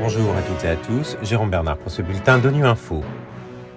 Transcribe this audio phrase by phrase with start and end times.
[0.00, 3.02] Bonjour à toutes et à tous, Jérôme Bernard pour ce bulletin d'ONU Info.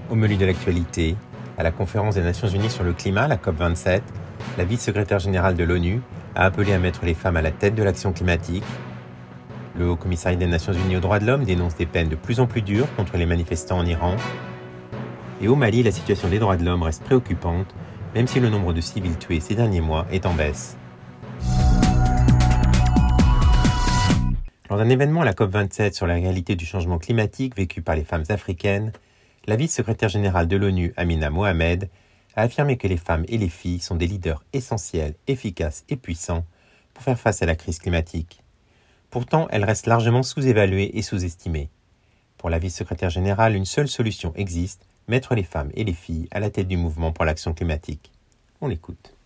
[0.09, 1.15] Au menu de l'actualité,
[1.57, 4.01] à la conférence des Nations Unies sur le climat, la COP27,
[4.57, 6.01] la vice-secrétaire générale de l'ONU
[6.35, 8.63] a appelé à mettre les femmes à la tête de l'action climatique.
[9.77, 12.39] Le Haut Commissariat des Nations Unies aux droits de l'homme dénonce des peines de plus
[12.39, 14.15] en plus dures contre les manifestants en Iran.
[15.41, 17.73] Et au Mali, la situation des droits de l'homme reste préoccupante,
[18.15, 20.77] même si le nombre de civils tués ces derniers mois est en baisse.
[24.71, 28.05] Lors d'un événement à la COP27 sur la réalité du changement climatique vécu par les
[28.05, 28.93] femmes africaines,
[29.45, 31.89] la vice-secrétaire générale de l'ONU, Amina Mohamed,
[32.37, 36.45] a affirmé que les femmes et les filles sont des leaders essentiels, efficaces et puissants
[36.93, 38.43] pour faire face à la crise climatique.
[39.09, 41.69] Pourtant, elles restent largement sous-évaluées et sous-estimées.
[42.37, 46.39] Pour la vice-secrétaire générale, une seule solution existe, mettre les femmes et les filles à
[46.39, 48.13] la tête du mouvement pour l'action climatique.
[48.61, 49.17] On l'écoute.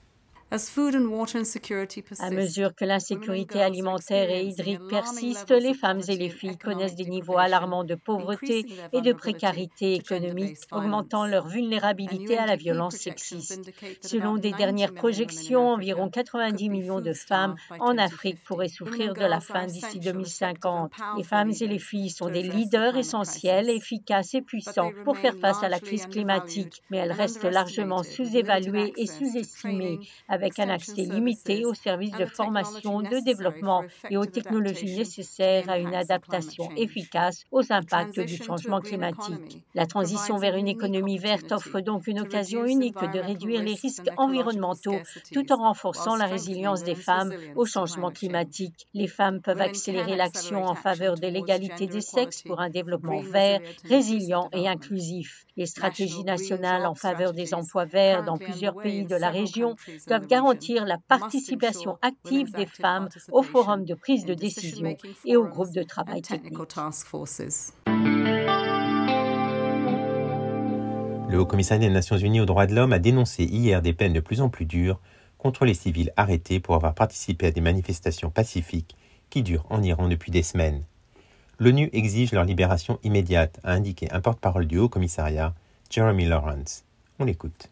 [2.19, 7.05] À mesure que l'insécurité alimentaire et hydrique persiste, les femmes et les filles connaissent des
[7.05, 13.71] niveaux alarmants de pauvreté et de précarité économique, augmentant leur vulnérabilité à la violence sexiste.
[14.01, 19.39] Selon des dernières projections, environ 90 millions de femmes en Afrique pourraient souffrir de la
[19.39, 20.91] faim d'ici 2050.
[21.17, 25.63] Les femmes et les filles sont des leaders essentiels, efficaces et puissants pour faire face
[25.63, 31.65] à la crise climatique, mais elles restent largement sous-évaluées et sous-estimées avec un accès limité
[31.65, 37.71] aux services de formation, de développement et aux technologies nécessaires à une adaptation efficace aux
[37.71, 39.63] impacts du changement climatique.
[39.73, 44.09] La transition vers une économie verte offre donc une occasion unique de réduire les risques
[44.17, 44.99] environnementaux
[45.33, 48.87] tout en renforçant la résilience des femmes au changement climatique.
[48.93, 53.59] Les femmes peuvent accélérer l'action en faveur de l'égalité des sexes pour un développement vert,
[53.85, 55.45] résilient et inclusif.
[55.57, 59.75] Les stratégies nationales en faveur des emplois verts dans plusieurs pays de la région
[60.07, 64.95] doivent garantir la participation active des femmes au forum de prise de décision
[65.25, 66.57] et au groupe de travail technique.
[71.29, 74.13] Le Haut Commissariat des Nations Unies aux droits de l'homme a dénoncé hier des peines
[74.13, 74.99] de plus en plus dures
[75.37, 78.95] contre les civils arrêtés pour avoir participé à des manifestations pacifiques
[79.29, 80.83] qui durent en Iran depuis des semaines.
[81.59, 85.53] L'ONU exige leur libération immédiate, a indiqué un porte-parole du Haut Commissariat,
[85.89, 86.83] Jeremy Lawrence.
[87.19, 87.69] On l'écoute.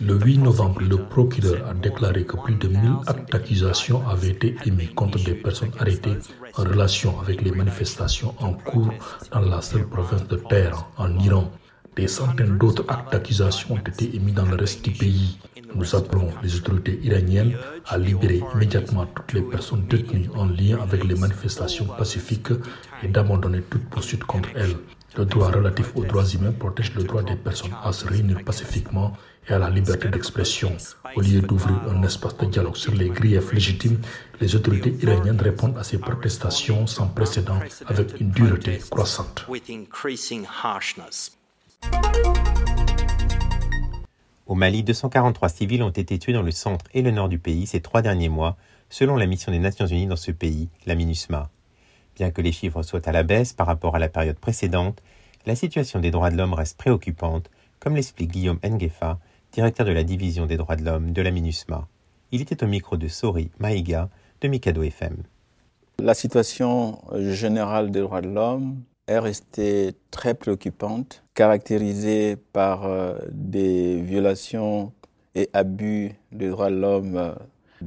[0.00, 4.56] Le 8 novembre, le procureur a déclaré que plus de 1000 actes d'accusation avaient été
[4.66, 6.16] émis contre des personnes arrêtées
[6.56, 8.92] en relation avec les manifestations en cours
[9.32, 11.50] dans la seule province de Téhéran, en Iran.
[11.96, 15.38] Des centaines d'autres actes d'accusation ont été émis dans le reste du pays.
[15.74, 17.56] Nous appelons les autorités iraniennes
[17.86, 22.52] à libérer immédiatement toutes les personnes détenues en lien avec les manifestations pacifiques
[23.02, 24.76] et d'abandonner toute poursuite contre elles.
[25.16, 29.12] Le droit relatif aux droits humains protège le droit des personnes à se réunir pacifiquement
[29.48, 30.76] et à la liberté d'expression.
[31.16, 33.98] Au lieu d'ouvrir un espace de dialogue sur les griefs légitimes,
[34.40, 39.46] les autorités iraniennes répondent à ces protestations sans précédent avec une dureté croissante.
[44.46, 47.66] Au Mali, 243 civils ont été tués dans le centre et le nord du pays
[47.66, 48.56] ces trois derniers mois,
[48.88, 51.48] selon la mission des Nations Unies dans ce pays, la MINUSMA.
[52.16, 55.00] Bien que les chiffres soient à la baisse par rapport à la période précédente,
[55.46, 59.18] la situation des droits de l'homme reste préoccupante, comme l'explique Guillaume Ngefa,
[59.52, 61.86] directeur de la division des droits de l'homme de la MINUSMA.
[62.32, 64.08] Il était au micro de Sori Maïga
[64.40, 65.16] de Mikado FM.
[66.00, 74.02] La situation générale des droits de l'homme est restée très préoccupante, caractérisée par euh, des
[74.02, 74.92] violations
[75.34, 77.32] et abus des droits de l'homme euh,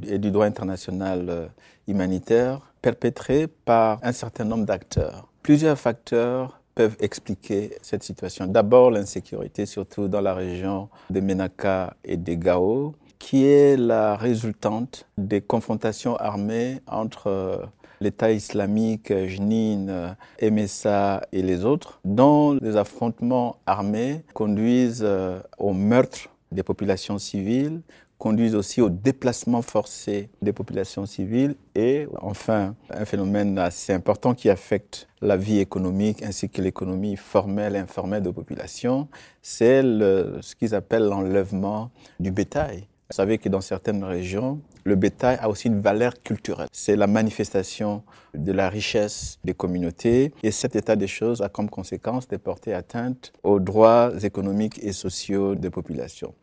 [0.08, 1.46] et du droit international euh,
[1.88, 5.28] humanitaire perpétrée par un certain nombre d'acteurs.
[5.44, 8.48] Plusieurs facteurs peuvent expliquer cette situation.
[8.48, 15.06] D'abord, l'insécurité, surtout dans la région de Menaka et de Gao, qui est la résultante
[15.16, 17.70] des confrontations armées entre
[18.04, 26.30] l'État islamique, Jnin, MSA et les autres, dont les affrontements armés conduisent euh, au meurtre
[26.52, 27.82] des populations civiles,
[28.18, 34.50] conduisent aussi au déplacement forcé des populations civiles et enfin un phénomène assez important qui
[34.50, 39.10] affecte la vie économique ainsi que l'économie formelle et informelle de populations,
[39.42, 42.88] c'est ce qu'ils appellent l'enlèvement du bétail.
[43.14, 46.68] Vous savez que dans certaines régions, le bétail a aussi une valeur culturelle.
[46.72, 48.02] C'est la manifestation
[48.34, 52.74] de la richesse des communautés et cet état des choses a comme conséquence de porter
[52.74, 56.34] atteinte aux droits économiques et sociaux des populations.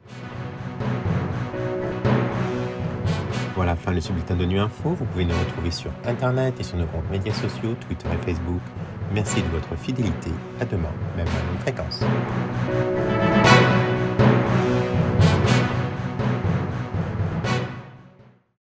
[3.56, 4.90] Voilà, fin de ce bulletin de Nuit Info.
[4.90, 8.62] Vous pouvez nous retrouver sur Internet et sur nos comptes médias sociaux, Twitter et Facebook.
[9.12, 10.30] Merci de votre fidélité.
[10.60, 12.00] À demain, même à la même fréquence.